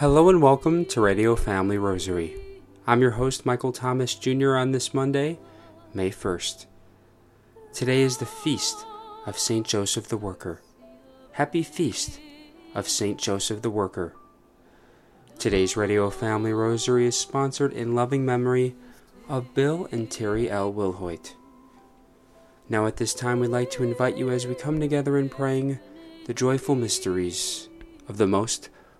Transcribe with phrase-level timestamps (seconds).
[0.00, 2.34] Hello and welcome to Radio Family Rosary.
[2.86, 5.38] I'm your host, Michael Thomas Jr., on this Monday,
[5.92, 6.64] May 1st.
[7.74, 8.86] Today is the feast
[9.26, 9.66] of St.
[9.66, 10.62] Joseph the Worker.
[11.32, 12.18] Happy Feast
[12.74, 13.18] of St.
[13.18, 14.14] Joseph the Worker.
[15.38, 18.76] Today's Radio Family Rosary is sponsored in loving memory
[19.28, 20.72] of Bill and Terry L.
[20.72, 21.34] Wilhoit.
[22.70, 25.78] Now, at this time, we'd like to invite you as we come together in praying
[26.24, 27.68] the joyful mysteries
[28.08, 28.70] of the Most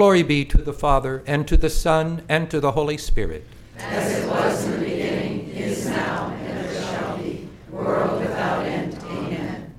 [0.00, 3.44] Glory be to the Father, and to the Son, and to the Holy Spirit.
[3.76, 8.96] As it was in the beginning, is now, and ever shall be, world without end.
[9.10, 9.74] Amen.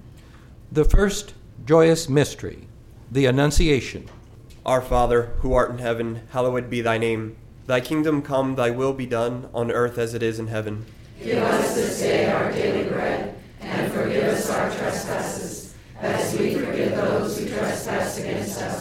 [0.71, 1.33] The first
[1.65, 2.67] joyous mystery,
[3.11, 4.09] the Annunciation.
[4.63, 7.35] Our Father, who art in heaven, hallowed be thy name.
[7.65, 10.85] Thy kingdom come, thy will be done, on earth as it is in heaven.
[11.23, 16.95] Give us this day our daily bread, and forgive us our trespasses, as we forgive
[16.95, 18.80] those who trespass against us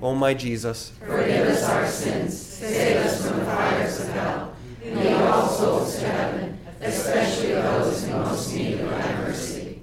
[0.00, 4.52] O my Jesus, Forgive us our sins, save us from the fires of hell.
[4.84, 9.80] Lead all souls to heaven, especially those in most need of thy mercy.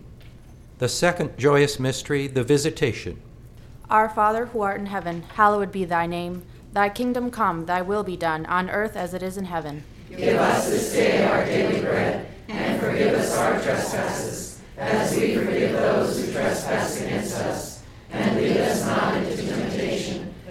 [0.80, 3.22] The second joyous mystery, the Visitation.
[3.90, 6.44] Our Father who art in heaven, hallowed be thy name.
[6.72, 9.84] Thy kingdom come, thy will be done, on earth as it is in heaven.
[10.10, 15.74] Give us this day our daily bread, and forgive us our trespasses, as we forgive
[15.74, 17.84] those who trespass against us.
[18.12, 20.05] And lead us not into temptation,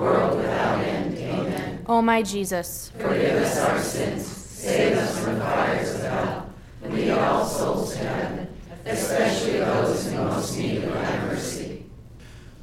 [0.00, 1.16] world without end.
[1.18, 1.84] Amen.
[1.86, 6.50] O my Jesus, Forgive us our sins, save us from the fires of hell,
[6.82, 8.48] and lead all souls to heaven,
[8.86, 11.86] especially those in most need of thy mercy.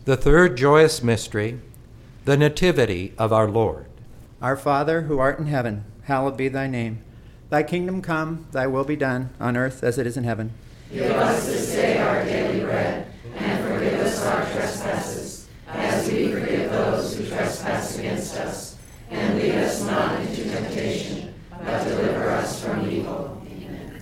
[0.06, 1.60] The third joyous mystery,
[2.26, 3.86] the Nativity of our Lord.
[4.42, 7.04] Our Father, who art in heaven, hallowed be thy name.
[7.50, 10.54] Thy kingdom come, thy will be done, on earth as it is in heaven.
[10.92, 16.72] Give us this day our daily bread, and forgive us our trespasses, as we forgive
[16.72, 18.78] those who trespass against us.
[19.10, 23.42] And lead us not into temptation, but deliver us from evil.
[23.46, 24.02] Amen.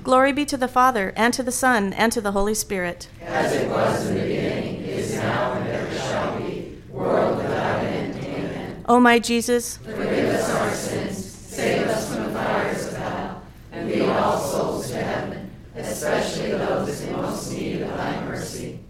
[0.11, 3.07] Glory be to the Father, and to the Son, and to the Holy Spirit.
[3.21, 8.15] As it was in the beginning, is now, and ever shall be, world without end.
[8.17, 8.83] Amen.
[8.89, 13.41] O my Jesus, Forgive us our sins, save us from the fires of hell,
[13.71, 18.81] and lead all souls to heaven, especially those in most need of thy mercy.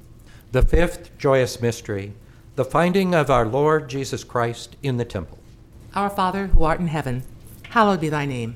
[0.54, 2.14] The fifth joyous mystery,
[2.56, 5.38] the finding of our Lord Jesus Christ in the temple.
[5.94, 7.22] Our Father, who art in heaven,
[7.70, 8.56] hallowed be thy name.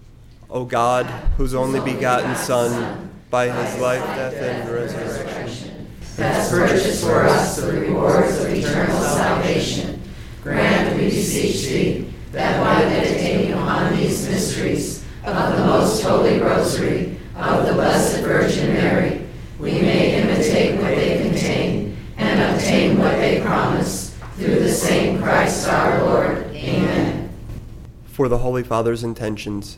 [0.51, 1.05] O God,
[1.37, 7.71] whose only begotten Son, by his life, death, and resurrection, has purchased for us the
[7.71, 10.01] rewards of eternal salvation.
[10.43, 17.17] Grant, we beseech thee, that by meditating upon these mysteries of the most holy rosary
[17.37, 19.21] of the Blessed Virgin Mary,
[19.57, 24.17] we may imitate what they contain and obtain what they promise.
[24.35, 26.37] Through the same Christ our Lord.
[26.53, 27.29] Amen.
[28.05, 29.77] for the Holy Father's intentions.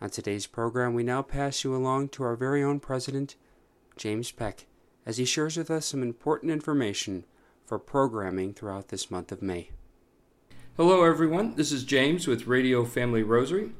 [0.00, 3.34] On today's program, we now pass you along to our very own President,
[3.96, 4.66] James Peck,
[5.04, 7.24] as he shares with us some important information
[7.66, 9.70] for programming throughout this month of May.
[10.76, 11.56] Hello, everyone.
[11.56, 13.72] This is James with Radio Family Rosary.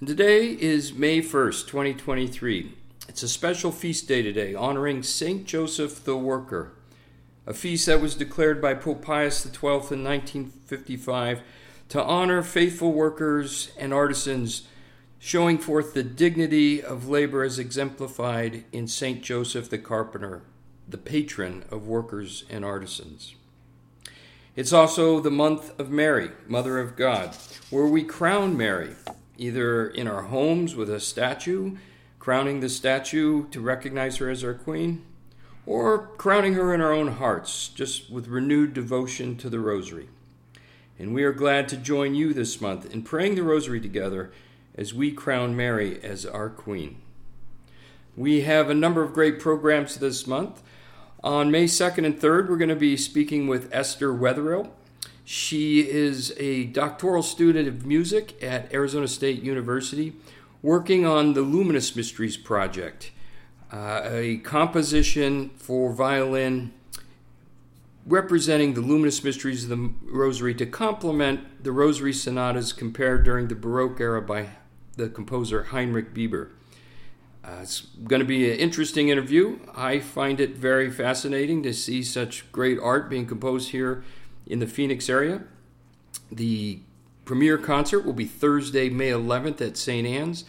[0.00, 2.74] And today is May 1st, 2023.
[3.08, 5.44] It's a special feast day today, honoring St.
[5.46, 6.72] Joseph the Worker,
[7.46, 11.42] a feast that was declared by Pope Pius XII in 1955
[11.90, 14.66] to honor faithful workers and artisans,
[15.24, 19.22] showing forth the dignity of labor as exemplified in St.
[19.22, 20.42] Joseph the Carpenter,
[20.88, 23.36] the patron of workers and artisans.
[24.56, 27.36] It's also the month of Mary, Mother of God,
[27.70, 28.96] where we crown Mary,
[29.38, 31.76] either in our homes with a statue,
[32.18, 35.04] crowning the statue to recognize her as our queen,
[35.64, 40.08] or crowning her in our own hearts, just with renewed devotion to the rosary.
[40.98, 44.32] And we are glad to join you this month in praying the rosary together
[44.74, 46.96] as we crown Mary as our queen.
[48.16, 50.62] We have a number of great programs this month.
[51.24, 54.70] On May 2nd and 3rd, we're going to be speaking with Esther Wetherill.
[55.24, 60.14] She is a doctoral student of music at Arizona State University,
[60.62, 63.12] working on the Luminous Mysteries Project,
[63.72, 66.72] uh, a composition for violin
[68.04, 73.54] representing the luminous mysteries of the Rosary to complement the Rosary sonatas compared during the
[73.54, 74.50] Baroque era by
[74.96, 76.50] the composer Heinrich Biber.
[77.44, 79.58] Uh, it's going to be an interesting interview.
[79.74, 84.04] I find it very fascinating to see such great art being composed here
[84.46, 85.42] in the Phoenix area.
[86.30, 86.80] The
[87.24, 90.06] premiere concert will be Thursday, May 11th at St.
[90.06, 90.44] Anne's.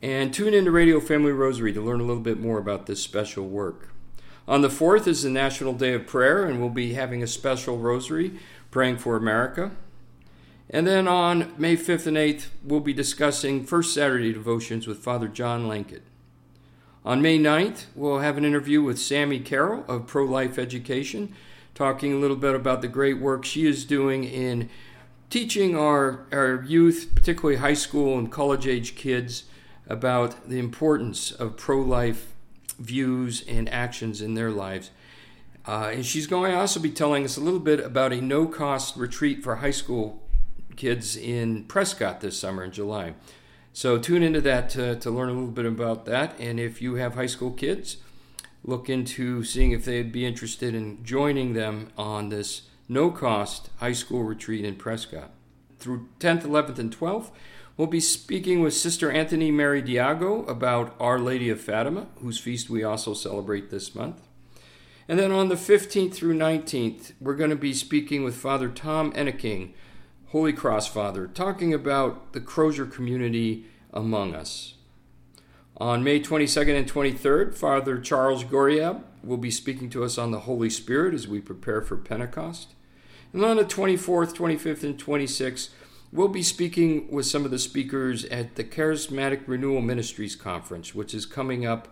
[0.00, 3.02] And tune in to Radio Family Rosary to learn a little bit more about this
[3.02, 3.90] special work.
[4.46, 7.78] On the 4th is the National Day of Prayer, and we'll be having a special
[7.78, 8.38] rosary
[8.70, 9.72] praying for America.
[10.70, 15.26] And then on May 5th and 8th, we'll be discussing First Saturday devotions with Father
[15.26, 16.02] John Lankeit.
[17.06, 21.34] On May 9th, we'll have an interview with Sammy Carroll of Pro Life Education,
[21.74, 24.68] talking a little bit about the great work she is doing in
[25.30, 29.44] teaching our, our youth, particularly high school and college age kids,
[29.86, 32.34] about the importance of pro life
[32.78, 34.90] views and actions in their lives.
[35.66, 38.46] Uh, and she's going to also be telling us a little bit about a no
[38.46, 40.22] cost retreat for high school
[40.78, 43.14] kids in Prescott this summer in July.
[43.74, 46.34] So tune into that to, to learn a little bit about that.
[46.40, 47.98] And if you have high school kids,
[48.64, 53.92] look into seeing if they'd be interested in joining them on this no cost high
[53.92, 55.30] school retreat in Prescott.
[55.78, 57.30] Through 10th, 11th, and 12th,
[57.76, 62.70] we'll be speaking with Sister Anthony Mary Diago about Our Lady of Fatima, whose feast
[62.70, 64.20] we also celebrate this month.
[65.08, 69.12] And then on the 15th through 19th, we're going to be speaking with Father Tom
[69.14, 69.74] Enneking,
[70.32, 73.64] Holy Cross Father, talking about the Crosier community
[73.94, 74.74] among us.
[75.78, 80.40] On May 22nd and 23rd, Father Charles Goraieb will be speaking to us on the
[80.40, 82.74] Holy Spirit as we prepare for Pentecost.
[83.32, 85.70] And on the 24th, 25th, and 26th,
[86.12, 91.14] we'll be speaking with some of the speakers at the Charismatic Renewal Ministries Conference, which
[91.14, 91.88] is coming up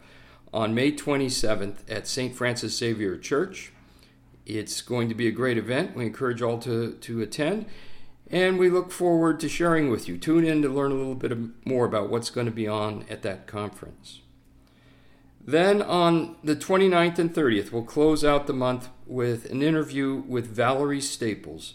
[0.53, 2.35] on May 27th at St.
[2.37, 3.73] Francis Xavier Church.
[4.45, 5.97] It's going to be a great event.
[5.97, 7.65] We encourage all to, to attend,
[8.31, 10.19] and we look forward to sharing with you.
[10.19, 13.23] Tune in to learn a little bit more about what's going to be on at
[13.23, 14.21] that conference.
[15.47, 20.49] Then on the 29th and 30th, we'll close out the month with an interview with
[20.49, 21.75] Valerie Staples,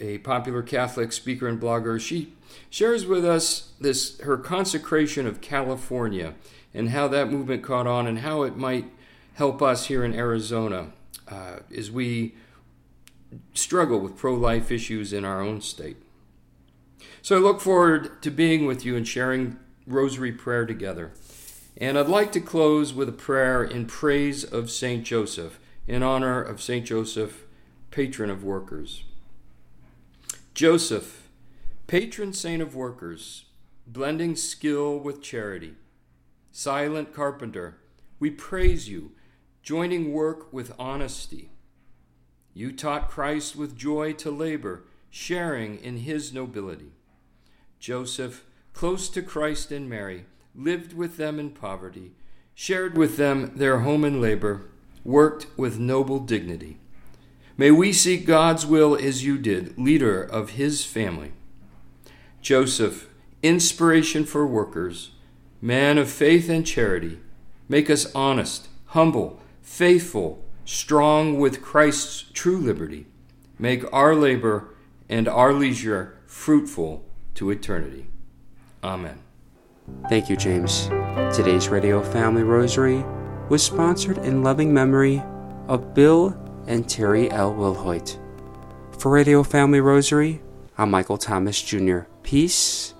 [0.00, 2.00] a popular Catholic speaker and blogger.
[2.00, 2.34] She
[2.70, 6.34] shares with us this her consecration of California
[6.74, 8.86] and how that movement caught on and how it might
[9.34, 10.88] help us here in Arizona
[11.28, 12.34] uh, as we
[13.54, 15.96] struggle with pro-life issues in our own state.
[17.22, 21.12] So I look forward to being with you and sharing rosary prayer together.
[21.76, 25.04] And I'd like to close with a prayer in praise of St.
[25.04, 26.84] Joseph, in honor of St.
[26.84, 27.44] Joseph,
[27.90, 29.04] patron of workers.
[30.54, 31.28] Joseph,
[31.86, 33.44] patron saint of workers,
[33.86, 35.74] blending skill with charity,
[36.50, 37.78] silent carpenter,
[38.18, 39.12] we praise you,
[39.62, 41.50] joining work with honesty.
[42.58, 46.90] You taught Christ with joy to labor, sharing in his nobility.
[47.78, 50.24] Joseph, close to Christ and Mary,
[50.56, 52.14] lived with them in poverty,
[52.56, 54.70] shared with them their home and labor,
[55.04, 56.78] worked with noble dignity.
[57.56, 61.30] May we seek God's will as you did, leader of his family.
[62.42, 63.08] Joseph,
[63.40, 65.12] inspiration for workers,
[65.62, 67.20] man of faith and charity,
[67.68, 73.06] make us honest, humble, faithful, strong with Christ's true liberty.
[73.58, 74.74] Make our labor
[75.08, 78.08] and our leisure fruitful to eternity.
[78.84, 79.18] Amen.
[80.10, 80.88] Thank you, James.
[81.34, 83.02] Today's Radio Family Rosary
[83.48, 85.22] was sponsored in loving memory
[85.68, 87.54] of Bill and Terry L.
[87.54, 88.18] Wilhoit.
[88.98, 90.42] For Radio Family Rosary,
[90.76, 92.00] I'm Michael Thomas Jr.
[92.22, 92.92] Peace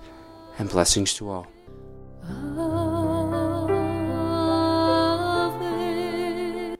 [0.57, 1.47] and blessings to all.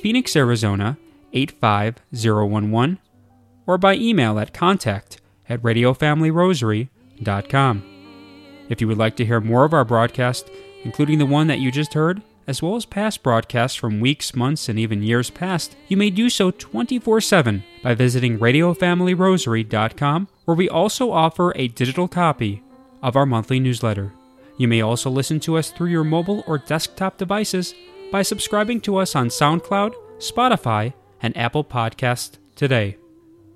[0.00, 0.96] Phoenix, Arizona
[1.32, 2.98] 85011,
[3.66, 7.82] or by email at contact at radiofamilyrosary.com.
[8.68, 10.48] If you would like to hear more of our broadcast,
[10.84, 14.68] including the one that you just heard, as well as past broadcasts from weeks, months,
[14.68, 20.68] and even years past, you may do so 24 7 by visiting RadioFamilyRosary.com, where we
[20.68, 22.62] also offer a digital copy
[23.02, 24.12] of our monthly newsletter.
[24.56, 27.74] You may also listen to us through your mobile or desktop devices
[28.10, 30.92] by subscribing to us on SoundCloud, Spotify,
[31.22, 32.96] and Apple Podcast today.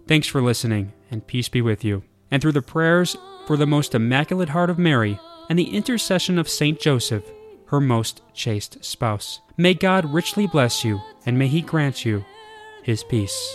[0.06, 2.02] Thanks for listening, and peace be with you.
[2.30, 6.48] And through the prayers for the most immaculate heart of Mary and the intercession of
[6.48, 7.24] Saint Joseph,
[7.66, 9.40] her most chaste spouse.
[9.56, 12.24] May God richly bless you, and may He grant you
[12.82, 13.52] His peace.